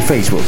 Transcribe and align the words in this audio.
Facebook. 0.00 0.44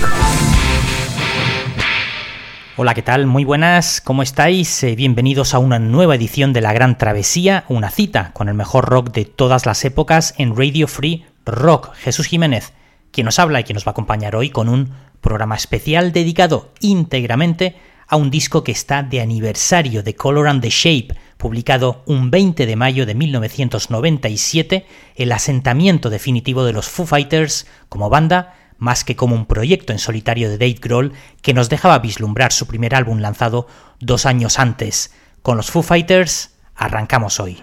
Hola, 2.77 2.95
¿qué 2.95 3.03
tal? 3.03 3.27
Muy 3.27 3.45
buenas, 3.45 4.01
¿cómo 4.01 4.23
estáis? 4.23 4.85
Eh, 4.85 4.95
bienvenidos 4.95 5.53
a 5.53 5.59
una 5.59 5.79
nueva 5.79 6.15
edición 6.15 6.53
de 6.53 6.61
La 6.61 6.73
Gran 6.73 6.97
Travesía, 6.97 7.65
una 7.69 7.91
cita 7.91 8.33
con 8.35 8.49
el 8.49 8.55
mejor 8.55 8.89
rock 8.89 9.11
de 9.11 9.25
todas 9.25 9.67
las 9.67 9.85
épocas 9.85 10.35
en 10.39 10.57
Radio 10.57 10.87
Free 10.87 11.25
Rock. 11.45 11.93
Jesús 11.95 12.27
Jiménez, 12.27 12.73
quien 13.11 13.25
nos 13.25 13.39
habla 13.39 13.61
y 13.61 13.65
quien 13.65 13.75
nos 13.75 13.85
va 13.85 13.91
a 13.91 13.93
acompañar 13.93 14.37
hoy 14.37 14.51
con 14.51 14.69
un 14.69 14.93
programa 15.21 15.57
especial 15.57 16.13
dedicado 16.13 16.71
íntegramente 16.81 17.77
a 18.07 18.17
un 18.17 18.31
disco 18.31 18.65
que 18.65 18.73
está 18.73 19.03
de 19.03 19.21
aniversario 19.21 20.03
de 20.03 20.15
Color 20.15 20.49
and 20.49 20.63
the 20.63 20.71
Shape, 20.71 21.15
publicado 21.37 22.03
un 22.07 22.31
20 22.31 22.65
de 22.65 22.77
mayo 22.77 23.07
de 23.07 23.15
1997, 23.15 24.87
el 25.17 25.33
asentamiento 25.33 26.11
definitivo 26.11 26.65
de 26.65 26.73
los 26.73 26.89
Foo 26.89 27.07
Fighters 27.07 27.67
como 27.89 28.09
banda, 28.09 28.55
más 28.79 29.05
que 29.05 29.17
como 29.17 29.35
un 29.35 29.47
proyecto 29.47 29.93
en 29.93 29.99
solitario 29.99 30.49
de 30.49 30.59
Dave 30.59 30.79
Grohl 30.81 31.13
que 31.43 31.55
nos 31.55 31.69
dejaba 31.69 31.99
vislumbrar 31.99 32.53
su 32.53 32.67
primer 32.67 32.95
álbum 32.95 33.19
lanzado 33.19 33.67
dos 34.01 34.25
años 34.25 34.59
antes. 34.59 35.13
Con 35.43 35.57
los 35.57 35.71
Foo 35.71 35.83
Fighters 35.83 36.57
arrancamos 36.75 37.41
hoy. 37.41 37.63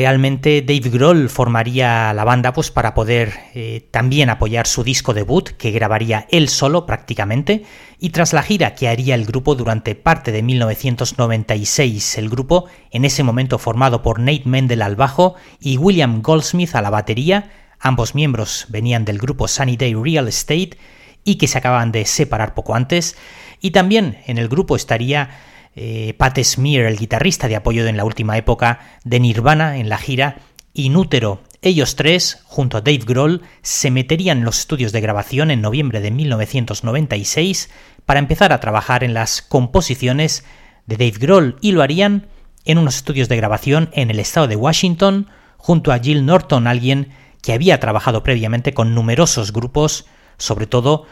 Realmente 0.00 0.62
Dave 0.62 0.88
Grohl 0.88 1.28
formaría 1.28 2.14
la 2.14 2.24
banda 2.24 2.54
pues 2.54 2.70
para 2.70 2.94
poder 2.94 3.34
eh, 3.54 3.86
también 3.90 4.30
apoyar 4.30 4.66
su 4.66 4.82
disco 4.82 5.12
debut 5.12 5.50
que 5.50 5.72
grabaría 5.72 6.26
él 6.30 6.48
solo 6.48 6.86
prácticamente 6.86 7.64
y 7.98 8.08
tras 8.08 8.32
la 8.32 8.42
gira 8.42 8.74
que 8.74 8.88
haría 8.88 9.14
el 9.14 9.26
grupo 9.26 9.54
durante 9.54 9.94
parte 9.94 10.32
de 10.32 10.42
1996 10.42 12.16
el 12.16 12.30
grupo 12.30 12.64
en 12.90 13.04
ese 13.04 13.22
momento 13.22 13.58
formado 13.58 14.00
por 14.00 14.20
Nate 14.20 14.44
Mendel 14.46 14.80
al 14.80 14.96
bajo 14.96 15.34
y 15.60 15.76
William 15.76 16.22
Goldsmith 16.22 16.74
a 16.74 16.80
la 16.80 16.88
batería 16.88 17.50
ambos 17.78 18.14
miembros 18.14 18.64
venían 18.70 19.04
del 19.04 19.18
grupo 19.18 19.48
Sunny 19.48 19.76
Day 19.76 19.92
Real 19.92 20.28
Estate 20.28 20.78
y 21.24 21.34
que 21.34 21.46
se 21.46 21.58
acaban 21.58 21.92
de 21.92 22.06
separar 22.06 22.54
poco 22.54 22.74
antes 22.74 23.18
y 23.60 23.72
también 23.72 24.16
en 24.26 24.38
el 24.38 24.48
grupo 24.48 24.76
estaría 24.76 25.28
eh, 25.76 26.14
Pat 26.18 26.38
Smear, 26.38 26.86
el 26.86 26.98
guitarrista 26.98 27.48
de 27.48 27.56
apoyo 27.56 27.86
en 27.86 27.96
la 27.96 28.04
última 28.04 28.36
época 28.36 28.80
de 29.04 29.20
Nirvana 29.20 29.76
en 29.76 29.88
la 29.88 29.98
gira 29.98 30.38
Inútero. 30.72 31.42
Ellos 31.62 31.96
tres, 31.96 32.40
junto 32.44 32.78
a 32.78 32.80
Dave 32.80 33.04
Grohl, 33.04 33.42
se 33.62 33.90
meterían 33.90 34.38
en 34.38 34.44
los 34.44 34.60
estudios 34.60 34.92
de 34.92 35.00
grabación 35.00 35.50
en 35.50 35.60
noviembre 35.60 36.00
de 36.00 36.10
1996 36.10 37.70
para 38.06 38.20
empezar 38.20 38.52
a 38.52 38.60
trabajar 38.60 39.04
en 39.04 39.14
las 39.14 39.42
composiciones 39.42 40.44
de 40.86 40.96
Dave 40.96 41.18
Grohl 41.18 41.56
y 41.60 41.72
lo 41.72 41.82
harían 41.82 42.28
en 42.64 42.78
unos 42.78 42.96
estudios 42.96 43.28
de 43.28 43.36
grabación 43.36 43.90
en 43.92 44.10
el 44.10 44.20
estado 44.20 44.48
de 44.48 44.56
Washington 44.56 45.28
junto 45.56 45.92
a 45.92 45.98
Jill 45.98 46.24
Norton, 46.24 46.66
alguien 46.66 47.12
que 47.42 47.52
había 47.52 47.80
trabajado 47.80 48.22
previamente 48.22 48.72
con 48.72 48.94
numerosos 48.94 49.52
grupos, 49.52 50.06
sobre 50.38 50.66
todo 50.66 51.06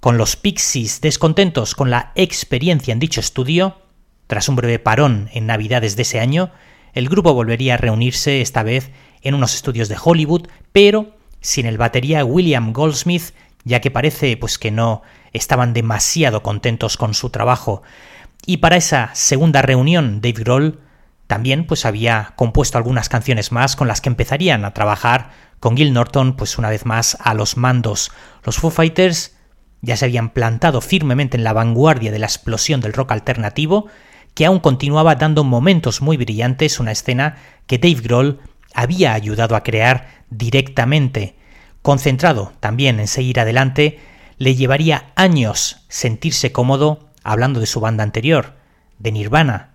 con 0.00 0.18
los 0.18 0.36
Pixies, 0.36 1.00
descontentos 1.00 1.74
con 1.74 1.90
la 1.90 2.12
experiencia 2.14 2.92
en 2.92 2.98
dicho 2.98 3.20
estudio, 3.20 3.78
tras 4.26 4.48
un 4.48 4.56
breve 4.56 4.78
parón 4.78 5.28
en 5.32 5.46
Navidades 5.46 5.96
de 5.96 6.02
ese 6.02 6.20
año, 6.20 6.50
el 6.92 7.08
grupo 7.08 7.34
volvería 7.34 7.74
a 7.74 7.78
reunirse 7.78 8.40
esta 8.40 8.62
vez 8.62 8.90
en 9.22 9.34
unos 9.34 9.54
estudios 9.54 9.88
de 9.88 9.96
Hollywood, 10.02 10.48
pero 10.72 11.16
sin 11.40 11.66
el 11.66 11.76
batería 11.76 12.24
William 12.24 12.72
Goldsmith, 12.72 13.34
ya 13.64 13.80
que 13.80 13.90
parece 13.90 14.36
pues 14.36 14.58
que 14.58 14.70
no 14.70 15.02
estaban 15.32 15.72
demasiado 15.72 16.42
contentos 16.42 16.96
con 16.96 17.14
su 17.14 17.30
trabajo. 17.30 17.82
Y 18.46 18.58
para 18.58 18.76
esa 18.76 19.10
segunda 19.14 19.62
reunión, 19.62 20.20
Dave 20.20 20.42
Grohl 20.44 20.80
también 21.26 21.66
pues 21.66 21.86
había 21.86 22.32
compuesto 22.36 22.78
algunas 22.78 23.08
canciones 23.08 23.50
más 23.50 23.76
con 23.76 23.88
las 23.88 24.00
que 24.00 24.10
empezarían 24.10 24.64
a 24.64 24.74
trabajar 24.74 25.30
con 25.58 25.76
Gil 25.76 25.92
Norton 25.92 26.36
pues 26.36 26.58
una 26.58 26.68
vez 26.68 26.84
más 26.84 27.16
a 27.20 27.34
los 27.34 27.56
mandos. 27.56 28.12
Los 28.44 28.58
Foo 28.58 28.70
Fighters 28.70 29.36
ya 29.80 29.96
se 29.96 30.04
habían 30.04 30.30
plantado 30.30 30.80
firmemente 30.80 31.36
en 31.36 31.44
la 31.44 31.52
vanguardia 31.52 32.12
de 32.12 32.18
la 32.18 32.26
explosión 32.26 32.80
del 32.80 32.92
rock 32.92 33.12
alternativo 33.12 33.86
que 34.34 34.46
aún 34.46 34.58
continuaba 34.58 35.14
dando 35.14 35.44
momentos 35.44 36.02
muy 36.02 36.16
brillantes, 36.16 36.80
una 36.80 36.92
escena 36.92 37.36
que 37.66 37.78
Dave 37.78 38.02
Grohl 38.02 38.40
había 38.74 39.14
ayudado 39.14 39.56
a 39.56 39.62
crear 39.62 40.24
directamente. 40.30 41.36
Concentrado 41.82 42.52
también 42.60 42.98
en 42.98 43.08
seguir 43.08 43.38
adelante, 43.40 44.00
le 44.36 44.56
llevaría 44.56 45.12
años 45.14 45.84
sentirse 45.88 46.50
cómodo 46.50 47.08
hablando 47.22 47.60
de 47.60 47.66
su 47.66 47.80
banda 47.80 48.02
anterior, 48.02 48.54
de 48.98 49.12
Nirvana. 49.12 49.70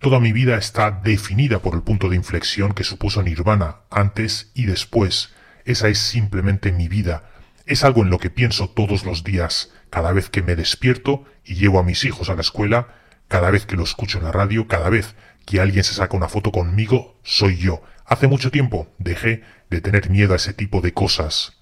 Toda 0.00 0.18
mi 0.18 0.32
vida 0.32 0.56
está 0.56 0.90
definida 0.90 1.60
por 1.60 1.74
el 1.74 1.82
punto 1.82 2.08
de 2.08 2.16
inflexión 2.16 2.72
que 2.72 2.84
supuso 2.84 3.22
Nirvana, 3.22 3.82
antes 3.90 4.50
y 4.54 4.64
después. 4.64 5.32
Esa 5.64 5.88
es 5.88 5.98
simplemente 5.98 6.72
mi 6.72 6.88
vida. 6.88 7.30
Es 7.66 7.84
algo 7.84 8.02
en 8.02 8.10
lo 8.10 8.18
que 8.18 8.30
pienso 8.30 8.70
todos 8.70 9.04
los 9.04 9.22
días, 9.22 9.70
cada 9.90 10.12
vez 10.12 10.30
que 10.30 10.42
me 10.42 10.56
despierto 10.56 11.24
y 11.44 11.54
llevo 11.54 11.78
a 11.78 11.82
mis 11.82 12.04
hijos 12.04 12.30
a 12.30 12.34
la 12.34 12.40
escuela 12.40 12.99
cada 13.30 13.52
vez 13.52 13.64
que 13.64 13.76
lo 13.76 13.84
escucho 13.84 14.18
en 14.18 14.24
la 14.24 14.32
radio, 14.32 14.66
cada 14.66 14.90
vez 14.90 15.14
que 15.46 15.60
alguien 15.60 15.84
se 15.84 15.94
saca 15.94 16.16
una 16.16 16.28
foto 16.28 16.50
conmigo, 16.50 17.14
soy 17.22 17.56
yo. 17.58 17.80
Hace 18.04 18.26
mucho 18.26 18.50
tiempo 18.50 18.88
dejé 18.98 19.44
de 19.70 19.80
tener 19.80 20.10
miedo 20.10 20.32
a 20.32 20.36
ese 20.36 20.52
tipo 20.52 20.80
de 20.80 20.92
cosas. 20.92 21.52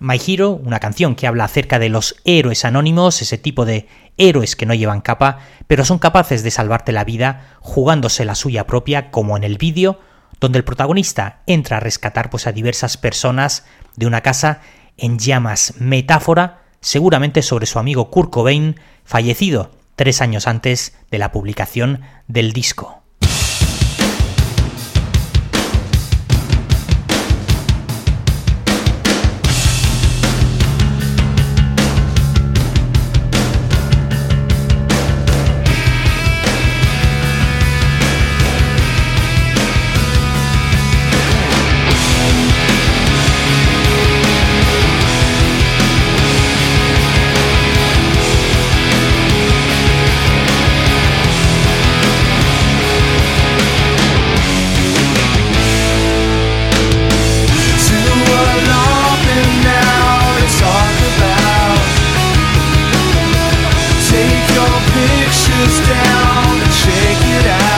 My 0.00 0.20
Hero, 0.24 0.50
una 0.50 0.78
canción 0.78 1.14
que 1.14 1.26
habla 1.26 1.44
acerca 1.44 1.78
de 1.78 1.88
los 1.88 2.16
héroes 2.26 2.66
anónimos, 2.66 3.22
ese 3.22 3.38
tipo 3.38 3.64
de 3.64 3.88
héroes 4.18 4.56
que 4.56 4.66
no 4.66 4.74
llevan 4.74 5.00
capa, 5.00 5.38
pero 5.68 5.86
son 5.86 5.98
capaces 5.98 6.42
de 6.42 6.50
salvarte 6.50 6.92
la 6.92 7.04
vida 7.04 7.56
jugándose 7.60 8.26
la 8.26 8.34
suya 8.34 8.66
propia, 8.66 9.10
como 9.10 9.38
en 9.38 9.42
el 9.42 9.56
vídeo, 9.56 10.00
donde 10.38 10.58
el 10.58 10.64
protagonista 10.64 11.40
entra 11.46 11.78
a 11.78 11.80
rescatar 11.80 12.28
pues, 12.28 12.46
a 12.46 12.52
diversas 12.52 12.98
personas 12.98 13.64
de 13.96 14.06
una 14.06 14.20
casa 14.20 14.60
en 14.98 15.18
llamas, 15.18 15.74
metáfora 15.78 16.60
seguramente 16.82 17.40
sobre 17.40 17.64
su 17.64 17.78
amigo 17.78 18.10
Kurt 18.10 18.28
Cobain, 18.28 18.78
fallecido 19.06 19.70
tres 19.96 20.20
años 20.20 20.46
antes 20.46 20.96
de 21.10 21.18
la 21.18 21.32
publicación 21.32 22.02
del 22.26 22.52
disco. 22.52 23.03
shake 66.90 67.24
it 67.38 67.46
out. 67.46 67.73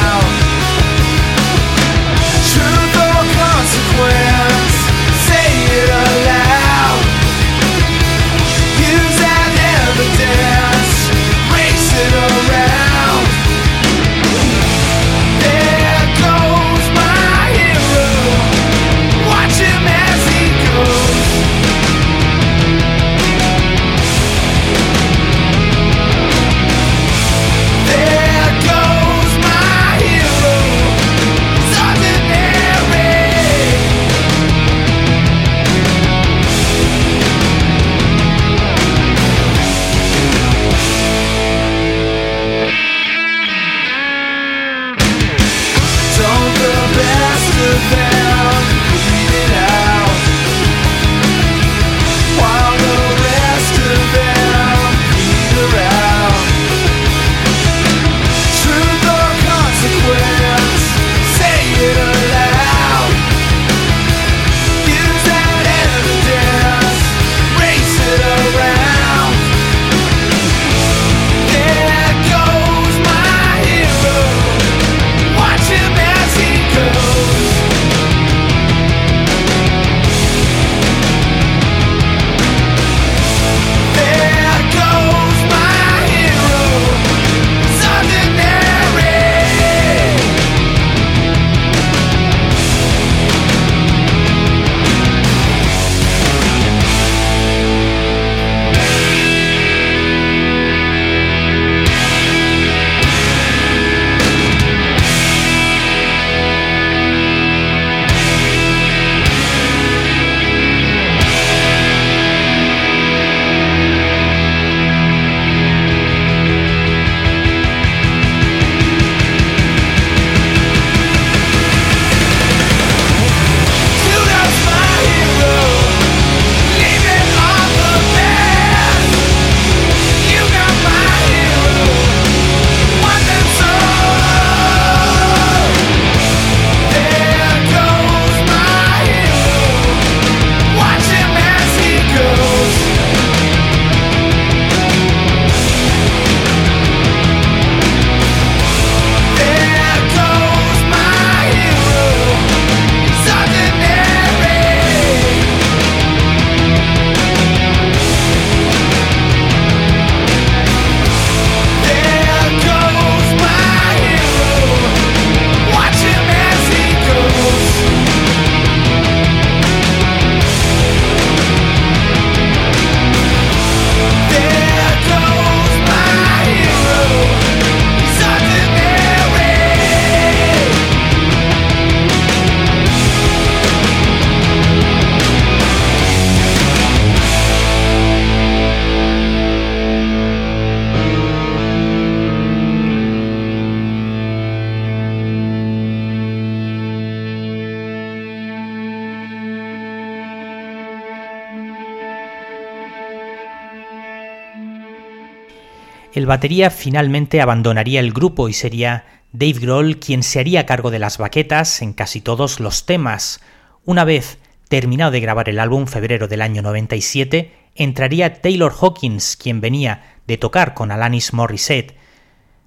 El 206.17 206.25
batería 206.25 206.71
finalmente 206.71 207.43
abandonaría 207.43 208.01
el 208.01 208.11
grupo 208.11 208.49
y 208.49 208.55
sería 208.55 209.05
Dave 209.33 209.61
Grohl 209.61 209.99
quien 209.99 210.23
se 210.23 210.41
haría 210.41 210.65
cargo 210.65 210.91
de 210.91 210.99
las 210.99 211.19
baquetas 211.19 211.83
en 211.83 211.93
casi 211.93 212.23
todos 212.23 212.59
los 212.59 212.87
temas. 212.87 213.43
Una 213.85 214.03
vez 214.05 214.39
terminado 214.71 215.11
de 215.11 215.21
grabar 215.21 215.51
el 215.51 215.59
álbum 215.59 215.87
febrero 215.87 216.27
del 216.27 216.41
año 216.41 216.63
97, 216.63 217.53
entraría 217.75 218.41
Taylor 218.41 218.73
Hawkins, 218.73 219.37
quien 219.37 219.61
venía 219.61 220.17
de 220.27 220.39
tocar 220.39 220.73
con 220.73 220.91
Alanis 220.91 221.35
Morissette. 221.35 221.99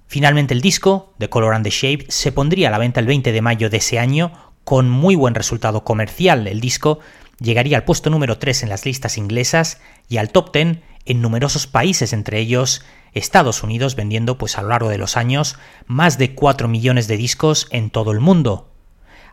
Finalmente 0.06 0.54
el 0.54 0.60
disco, 0.60 1.12
The 1.18 1.28
Color 1.28 1.54
and 1.54 1.64
the 1.64 1.70
Shape, 1.70 2.06
se 2.08 2.30
pondría 2.30 2.68
a 2.68 2.70
la 2.70 2.78
venta 2.78 3.00
el 3.00 3.06
20 3.06 3.32
de 3.32 3.42
mayo 3.42 3.68
de 3.68 3.78
ese 3.78 3.98
año 3.98 4.30
con 4.62 4.88
muy 4.88 5.16
buen 5.16 5.34
resultado 5.34 5.82
comercial. 5.82 6.46
El 6.46 6.60
disco 6.60 7.00
llegaría 7.40 7.78
al 7.78 7.84
puesto 7.84 8.10
número 8.10 8.38
3 8.38 8.62
en 8.62 8.68
las 8.68 8.86
listas 8.86 9.18
inglesas 9.18 9.80
y 10.08 10.18
al 10.18 10.30
top 10.30 10.52
10 10.52 10.78
en 11.04 11.22
numerosos 11.22 11.66
países, 11.66 12.12
entre 12.12 12.38
ellos 12.38 12.84
Estados 13.12 13.62
Unidos, 13.62 13.96
vendiendo 13.96 14.38
pues 14.38 14.58
a 14.58 14.62
lo 14.62 14.68
largo 14.68 14.88
de 14.88 14.98
los 14.98 15.16
años 15.16 15.58
más 15.86 16.18
de 16.18 16.34
4 16.34 16.68
millones 16.68 17.08
de 17.08 17.16
discos 17.16 17.66
en 17.70 17.90
todo 17.90 18.12
el 18.12 18.20
mundo. 18.20 18.70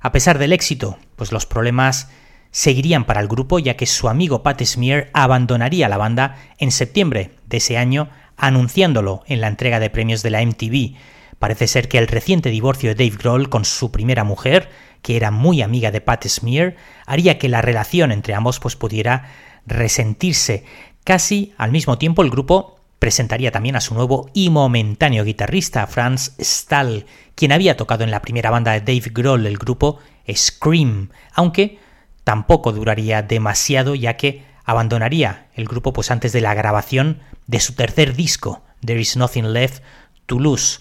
A 0.02 0.12
pesar 0.12 0.38
del 0.38 0.54
éxito, 0.54 0.98
pues 1.16 1.32
los 1.32 1.46
problemas 1.46 2.10
seguirían 2.52 3.06
para 3.06 3.22
el 3.22 3.28
grupo 3.28 3.60
ya 3.60 3.76
que 3.76 3.86
su 3.86 4.10
amigo 4.10 4.44
Pat 4.44 4.64
Smear 4.64 5.10
abandonaría 5.14 5.90
la 5.90 5.98
banda 5.98 6.38
en 6.58 6.72
septiembre 6.72 7.32
de 7.46 7.58
ese 7.58 7.78
año 7.78 8.10
anunciándolo 8.38 9.24
en 9.28 9.42
la 9.42 9.48
entrega 9.48 9.80
de 9.80 9.90
premios 9.90 10.24
de 10.24 10.30
la 10.30 10.46
MTV. 10.46 10.96
Parece 11.40 11.68
ser 11.68 11.88
que 11.88 11.98
el 11.98 12.08
reciente 12.08 12.50
divorcio 12.50 12.90
de 12.90 12.96
Dave 12.96 13.18
Grohl 13.22 13.50
con 13.50 13.66
su 13.66 13.92
primera 13.92 14.24
mujer, 14.24 14.70
que 15.02 15.18
era 15.18 15.32
muy 15.32 15.62
amiga 15.62 15.92
de 15.92 16.02
Pat 16.02 16.26
Smear, 16.28 16.76
haría 17.06 17.38
que 17.38 17.50
la 17.50 17.62
relación 17.62 18.12
entre 18.12 18.34
ambos 18.34 18.60
pues, 18.60 18.76
pudiera 18.76 19.30
resentirse. 19.66 20.64
Casi 21.08 21.54
al 21.58 21.72
mismo 21.72 21.98
tiempo 21.98 22.22
el 22.22 22.30
grupo 22.30 22.82
presentaría 23.00 23.50
también 23.50 23.78
a 23.78 23.80
su 23.80 23.94
nuevo 23.94 24.30
y 24.34 24.50
momentáneo 24.50 25.24
guitarrista, 25.24 25.88
Franz 25.88 26.34
Stahl, 26.38 27.06
quien 27.34 27.54
había 27.54 27.78
tocado 27.78 28.04
en 28.04 28.12
la 28.12 28.22
primera 28.22 28.52
banda 28.52 28.74
de 28.74 28.82
Dave 28.82 29.14
Grohl, 29.14 29.46
el 29.46 29.58
grupo 29.58 30.00
Scream, 30.30 31.12
aunque 31.34 31.80
tampoco 32.26 32.74
duraría 32.74 33.22
demasiado 33.22 33.96
ya 33.96 34.18
que 34.18 34.44
abandonaría 34.66 35.48
el 35.54 35.64
grupo 35.64 35.94
pues 35.94 36.12
antes 36.12 36.34
de 36.34 36.42
la 36.42 36.54
grabación 36.54 37.22
de 37.46 37.62
su 37.62 37.72
tercer 37.72 38.14
disco, 38.14 38.64
There 38.86 39.00
Is 39.00 39.16
Nothing 39.16 39.54
Left 39.54 39.82
to 40.26 40.38
Lose. 40.38 40.80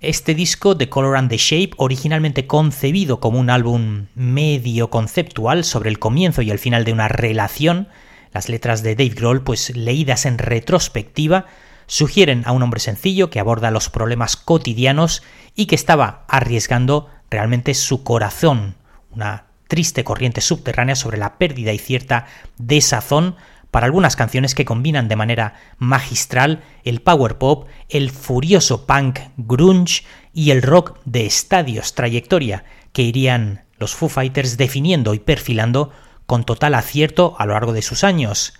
Este 0.00 0.34
disco, 0.34 0.76
The 0.76 0.88
Color 0.88 1.14
and 1.14 1.30
the 1.30 1.36
Shape, 1.36 1.74
originalmente 1.76 2.48
concebido 2.48 3.20
como 3.20 3.38
un 3.38 3.48
álbum 3.48 4.06
medio 4.16 4.90
conceptual 4.90 5.62
sobre 5.62 5.88
el 5.88 6.00
comienzo 6.00 6.42
y 6.42 6.50
el 6.50 6.58
final 6.58 6.84
de 6.84 6.92
una 6.92 7.06
relación, 7.06 7.86
las 8.32 8.48
letras 8.48 8.82
de 8.82 8.94
Dave 8.94 9.10
Grohl, 9.10 9.42
pues 9.42 9.76
leídas 9.76 10.26
en 10.26 10.38
retrospectiva, 10.38 11.46
sugieren 11.86 12.42
a 12.46 12.52
un 12.52 12.62
hombre 12.62 12.80
sencillo 12.80 13.30
que 13.30 13.40
aborda 13.40 13.70
los 13.70 13.90
problemas 13.90 14.36
cotidianos 14.36 15.22
y 15.54 15.66
que 15.66 15.74
estaba 15.74 16.24
arriesgando 16.28 17.08
realmente 17.30 17.74
su 17.74 18.02
corazón, 18.02 18.76
una 19.10 19.46
triste 19.68 20.04
corriente 20.04 20.40
subterránea 20.40 20.94
sobre 20.94 21.18
la 21.18 21.38
pérdida 21.38 21.72
y 21.72 21.78
cierta 21.78 22.26
desazón 22.58 23.36
para 23.70 23.86
algunas 23.86 24.16
canciones 24.16 24.54
que 24.54 24.66
combinan 24.66 25.08
de 25.08 25.16
manera 25.16 25.54
magistral 25.78 26.62
el 26.84 27.00
power 27.00 27.38
pop, 27.38 27.68
el 27.88 28.10
furioso 28.10 28.86
punk 28.86 29.20
grunge 29.38 30.04
y 30.34 30.50
el 30.50 30.60
rock 30.60 30.98
de 31.06 31.24
estadios, 31.24 31.94
trayectoria 31.94 32.64
que 32.92 33.02
irían 33.02 33.64
los 33.78 33.94
Foo 33.94 34.10
Fighters 34.10 34.58
definiendo 34.58 35.14
y 35.14 35.18
perfilando 35.18 35.90
con 36.26 36.44
total 36.44 36.74
acierto 36.74 37.34
a 37.38 37.46
lo 37.46 37.54
largo 37.54 37.72
de 37.72 37.82
sus 37.82 38.04
años. 38.04 38.54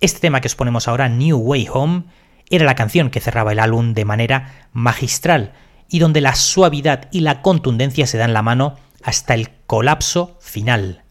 Este 0.00 0.20
tema 0.20 0.40
que 0.40 0.48
os 0.48 0.56
ponemos 0.56 0.88
ahora, 0.88 1.08
New 1.08 1.38
Way 1.38 1.68
Home, 1.72 2.04
era 2.50 2.64
la 2.64 2.74
canción 2.74 3.10
que 3.10 3.20
cerraba 3.20 3.52
el 3.52 3.60
álbum 3.60 3.94
de 3.94 4.04
manera 4.04 4.68
magistral 4.72 5.52
y 5.88 5.98
donde 5.98 6.20
la 6.20 6.34
suavidad 6.34 7.08
y 7.12 7.20
la 7.20 7.42
contundencia 7.42 8.06
se 8.06 8.18
dan 8.18 8.32
la 8.32 8.42
mano 8.42 8.76
hasta 9.02 9.34
el 9.34 9.50
colapso 9.66 10.38
final. 10.40 11.01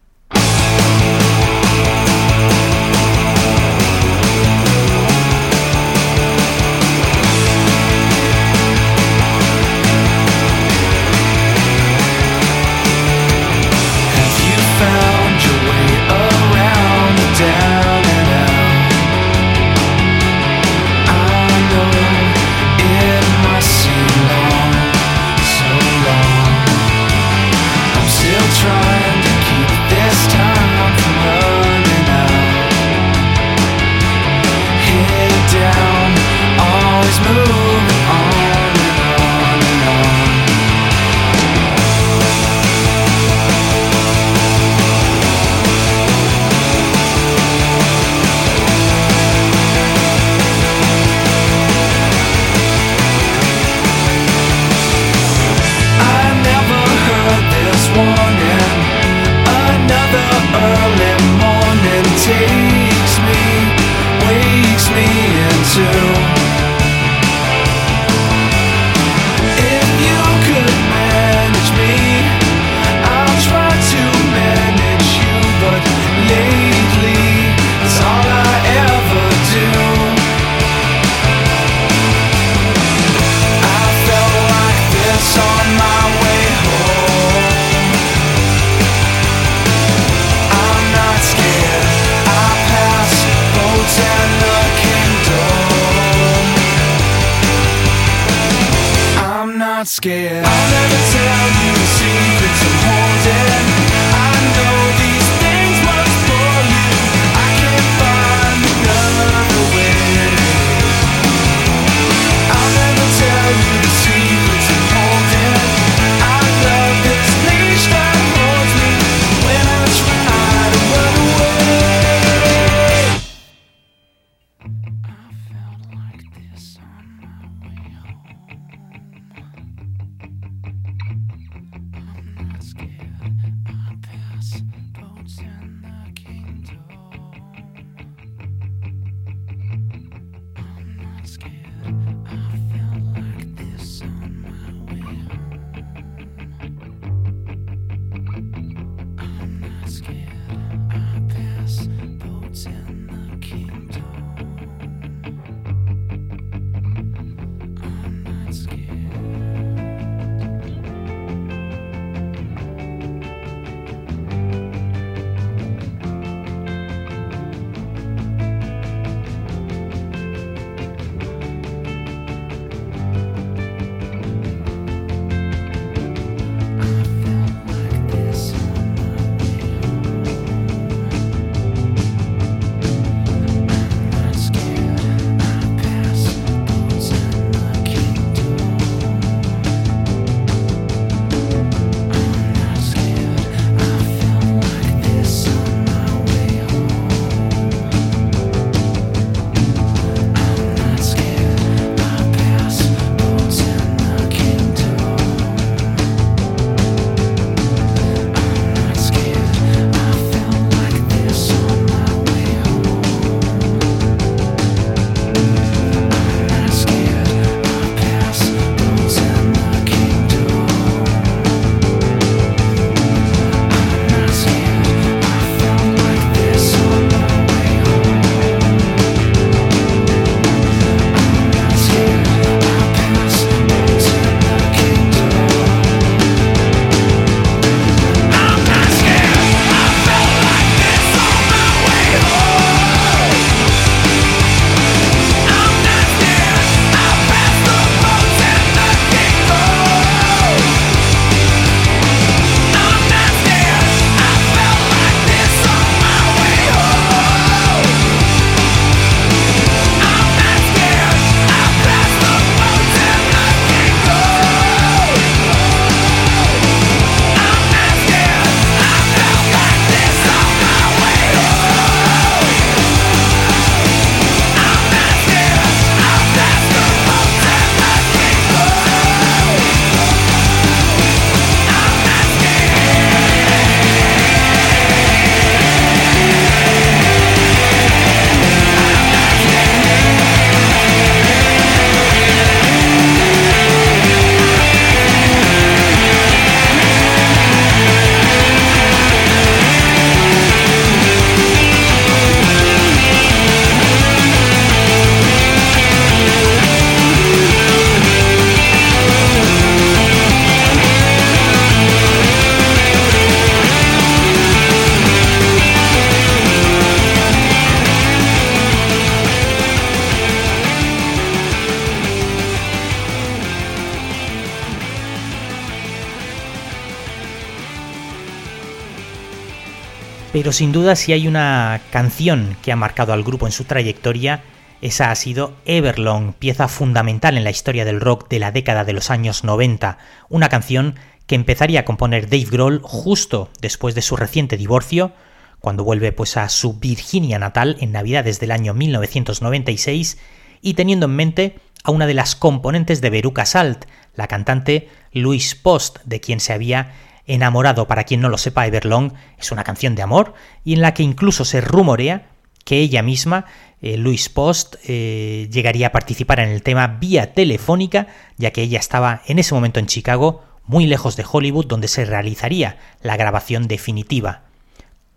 Sin 330.52 330.70
duda 330.70 330.96
si 330.96 331.14
hay 331.14 331.28
una 331.28 331.80
canción 331.90 332.58
que 332.62 332.72
ha 332.72 332.76
marcado 332.76 333.14
al 333.14 333.24
grupo 333.24 333.46
en 333.46 333.52
su 333.52 333.64
trayectoria, 333.64 334.42
esa 334.82 335.10
ha 335.10 335.14
sido 335.14 335.54
Everlong, 335.64 336.34
pieza 336.34 336.68
fundamental 336.68 337.38
en 337.38 337.44
la 337.44 337.50
historia 337.50 337.86
del 337.86 338.02
rock 338.02 338.28
de 338.28 338.38
la 338.38 338.52
década 338.52 338.84
de 338.84 338.92
los 338.92 339.10
años 339.10 339.44
90, 339.44 339.96
una 340.28 340.50
canción 340.50 340.96
que 341.26 341.36
empezaría 341.36 341.80
a 341.80 341.84
componer 341.86 342.28
Dave 342.28 342.48
Grohl 342.50 342.80
justo 342.82 343.48
después 343.62 343.94
de 343.94 344.02
su 344.02 344.14
reciente 344.14 344.58
divorcio, 344.58 345.12
cuando 345.58 345.84
vuelve 345.84 346.12
pues 346.12 346.36
a 346.36 346.50
su 346.50 346.78
Virginia 346.78 347.38
natal 347.38 347.78
en 347.80 347.92
Navidades 347.92 348.38
del 348.38 348.50
año 348.50 348.74
1996 348.74 350.18
y 350.60 350.74
teniendo 350.74 351.06
en 351.06 351.16
mente 351.16 351.60
a 351.82 351.92
una 351.92 352.06
de 352.06 352.14
las 352.14 352.36
componentes 352.36 353.00
de 353.00 353.08
Veruca 353.08 353.46
Salt, 353.46 353.86
la 354.16 354.28
cantante 354.28 354.90
Louise 355.12 355.56
Post, 355.56 356.00
de 356.04 356.20
quien 356.20 356.40
se 356.40 356.52
había 356.52 356.92
enamorado. 357.26 357.86
Para 357.86 358.04
quien 358.04 358.20
no 358.20 358.28
lo 358.28 358.38
sepa, 358.38 358.66
Everlong 358.66 359.12
es 359.38 359.52
una 359.52 359.64
canción 359.64 359.94
de 359.94 360.02
amor 360.02 360.34
y 360.64 360.74
en 360.74 360.80
la 360.80 360.94
que 360.94 361.02
incluso 361.02 361.44
se 361.44 361.60
rumorea 361.60 362.28
que 362.64 362.78
ella 362.78 363.02
misma, 363.02 363.46
eh, 363.80 363.96
Louise 363.96 364.30
Post, 364.30 364.76
eh, 364.86 365.48
llegaría 365.50 365.88
a 365.88 365.92
participar 365.92 366.40
en 366.40 366.50
el 366.50 366.62
tema 366.62 366.86
vía 366.86 367.32
telefónica, 367.34 368.06
ya 368.36 368.52
que 368.52 368.62
ella 368.62 368.78
estaba 368.78 369.22
en 369.26 369.38
ese 369.38 369.54
momento 369.54 369.80
en 369.80 369.86
Chicago, 369.86 370.42
muy 370.64 370.86
lejos 370.86 371.16
de 371.16 371.24
Hollywood, 371.30 371.66
donde 371.66 371.88
se 371.88 372.04
realizaría 372.04 372.78
la 373.02 373.16
grabación 373.16 373.66
definitiva, 373.66 374.42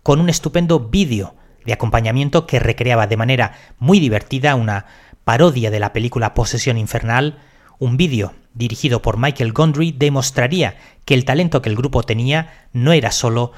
con 0.02 0.20
un 0.20 0.28
estupendo 0.28 0.80
vídeo 0.80 1.34
de 1.64 1.72
acompañamiento 1.72 2.46
que 2.46 2.58
recreaba 2.58 3.06
de 3.06 3.16
manera 3.16 3.52
muy 3.78 4.00
divertida 4.00 4.54
una 4.54 4.86
parodia 5.24 5.70
de 5.70 5.80
la 5.80 5.92
película 5.92 6.34
Posesión 6.34 6.78
Infernal, 6.78 7.38
un 7.78 7.96
vídeo 7.96 8.32
dirigido 8.54 9.02
por 9.02 9.18
Michael 9.18 9.52
Gondry 9.52 9.92
demostraría 9.92 10.76
que 11.06 11.14
el 11.14 11.24
talento 11.24 11.62
que 11.62 11.70
el 11.70 11.76
grupo 11.76 12.02
tenía 12.02 12.68
no 12.74 12.92
era 12.92 13.10
solo 13.10 13.52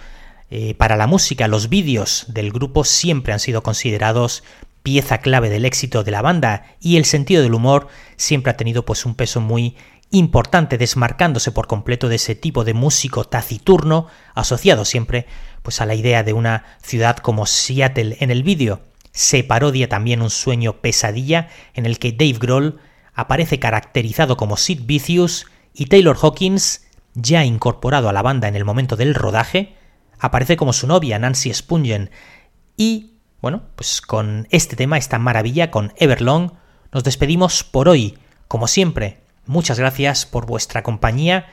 eh, 0.51 0.75
para 0.75 0.97
la 0.97 1.09
música, 1.09 1.49
los 1.49 1.69
vídeos 1.69 2.27
del 2.29 2.53
grupo 2.53 2.85
siempre 2.85 3.33
han 3.33 3.41
sido 3.41 3.65
considerados 3.65 4.45
pieza 4.85 5.19
clave 5.19 5.51
del 5.51 5.65
éxito 5.65 6.05
de 6.05 6.13
la 6.13 6.23
banda 6.23 6.77
y 6.81 6.97
el 6.97 7.05
sentido 7.05 7.43
del 7.43 7.55
humor 7.55 7.89
siempre 8.17 8.53
ha 8.53 8.57
tenido 8.57 8.85
pues 8.85 9.05
un 9.05 9.15
peso 9.15 9.41
muy 9.41 9.77
importante 10.11 10.79
desmarcándose 10.79 11.53
por 11.53 11.67
completo 11.67 12.09
de 12.09 12.17
ese 12.17 12.35
tipo 12.35 12.65
de 12.65 12.75
músico 12.75 13.25
taciturno 13.25 14.07
asociado 14.35 14.85
siempre 14.85 15.27
pues 15.63 15.81
a 15.81 15.87
la 15.87 15.95
idea 15.95 16.23
de 16.23 16.33
una 16.33 16.65
ciudad 16.83 17.17
como 17.19 17.45
Seattle. 17.45 18.17
En 18.21 18.31
el 18.31 18.43
vídeo 18.43 18.81
se 19.13 19.43
parodia 19.43 19.89
también 19.89 20.23
un 20.23 20.31
sueño 20.31 20.81
pesadilla 20.81 21.49
en 21.75 21.85
el 21.85 21.99
que 21.99 22.13
Dave 22.13 22.39
Grohl 22.39 22.79
aparece 23.15 23.59
caracterizado 23.59 24.37
como 24.37 24.57
Sid 24.57 24.83
Vicious 24.85 25.47
y 25.75 25.87
Taylor 25.87 26.17
Hawkins, 26.23 26.88
ya 27.21 27.45
incorporado 27.45 28.09
a 28.09 28.13
la 28.13 28.23
banda 28.23 28.49
en 28.49 28.57
el 28.57 28.65
momento 28.65 28.97
del 28.97 29.15
rodaje, 29.15 29.77
aparece 30.19 30.57
como 30.57 30.73
su 30.73 30.87
novia 30.87 31.19
Nancy 31.19 31.53
Spungen 31.53 32.11
y, 32.77 33.15
bueno, 33.41 33.63
pues 33.75 34.01
con 34.01 34.47
este 34.51 34.77
tema, 34.77 34.99
esta 34.99 35.19
maravilla, 35.19 35.71
con 35.71 35.93
Everlong, 35.97 36.53
nos 36.93 37.05
despedimos 37.05 37.65
por 37.65 37.89
hoy. 37.89 38.19
Como 38.47 38.69
siempre, 38.69 39.19
muchas 39.47 39.79
gracias 39.79 40.27
por 40.27 40.47
vuestra 40.47 40.83
compañía 40.83 41.47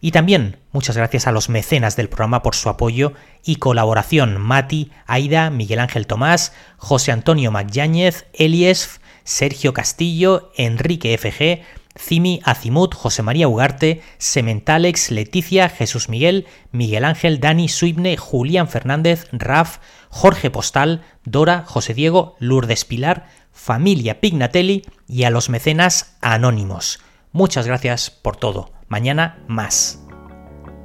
y 0.00 0.12
también 0.12 0.58
muchas 0.72 0.96
gracias 0.96 1.26
a 1.26 1.32
los 1.32 1.48
mecenas 1.50 1.96
del 1.96 2.08
programa 2.08 2.42
por 2.42 2.54
su 2.54 2.68
apoyo 2.70 3.12
y 3.44 3.56
colaboración. 3.56 4.40
Mati, 4.40 4.90
Aida, 5.06 5.50
Miguel 5.50 5.80
Ángel 5.80 6.06
Tomás, 6.06 6.52
José 6.78 7.12
Antonio 7.12 7.50
Magyáñez, 7.50 8.26
Eliesf, 8.32 8.98
Sergio 9.24 9.74
Castillo, 9.74 10.50
Enrique 10.56 11.16
FG, 11.16 11.79
Cimi 11.98 12.40
Azimut, 12.44 12.94
José 12.94 13.22
María 13.22 13.48
Ugarte, 13.48 14.02
Sementalex, 14.18 15.10
Leticia, 15.10 15.68
Jesús 15.68 16.08
Miguel, 16.08 16.46
Miguel 16.72 17.04
Ángel, 17.04 17.40
Dani 17.40 17.68
Suibne, 17.68 18.16
Julián 18.16 18.68
Fernández, 18.68 19.28
Raf, 19.32 19.78
Jorge 20.08 20.50
Postal, 20.50 21.02
Dora, 21.24 21.64
José 21.66 21.94
Diego, 21.94 22.36
Lourdes 22.38 22.84
Pilar, 22.84 23.28
Familia 23.52 24.20
Pignatelli 24.20 24.84
y 25.08 25.24
a 25.24 25.30
los 25.30 25.50
mecenas 25.50 26.16
anónimos. 26.20 27.00
Muchas 27.32 27.66
gracias 27.66 28.10
por 28.10 28.36
todo. 28.36 28.70
Mañana 28.88 29.44
más. 29.46 30.00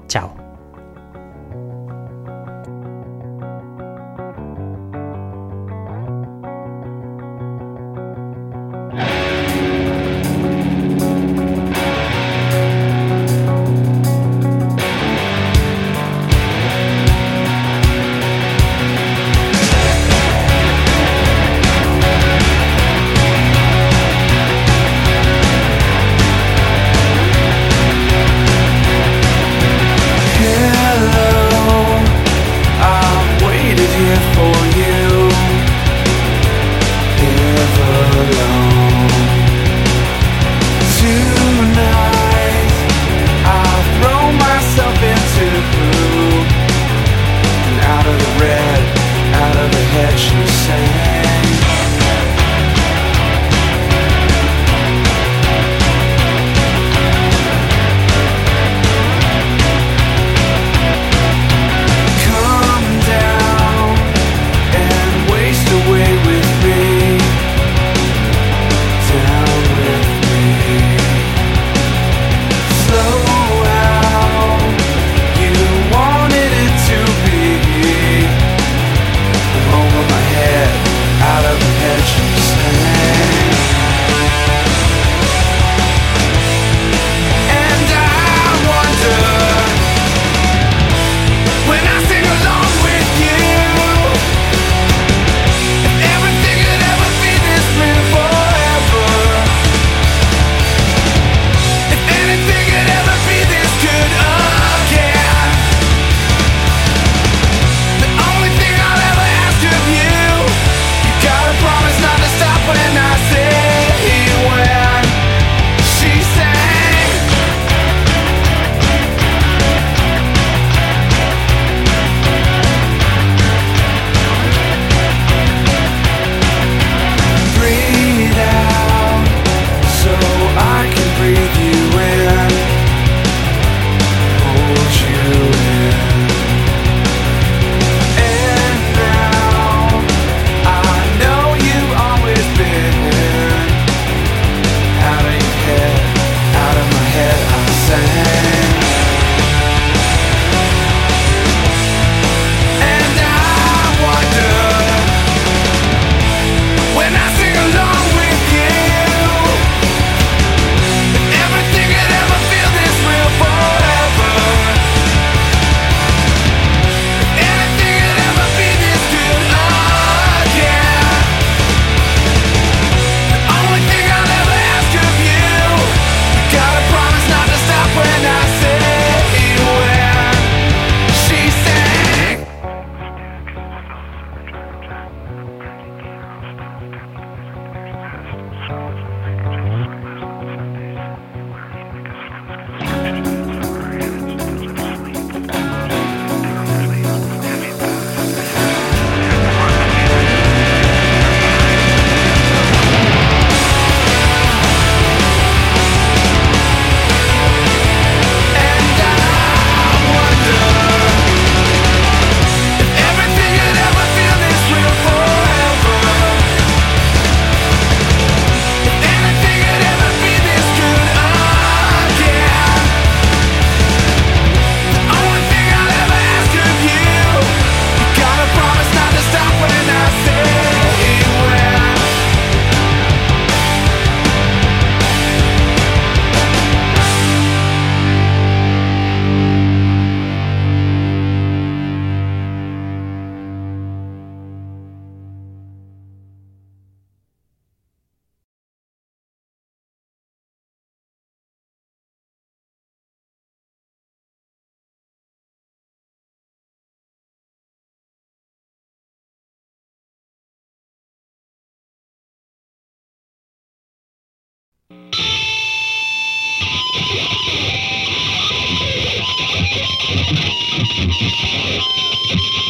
Chao. 0.07 0.44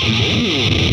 Ooh. 0.07 0.84